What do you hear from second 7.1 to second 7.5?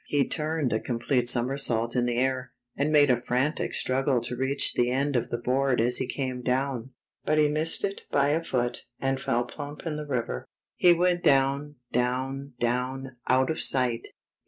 The Test of Wits 55 But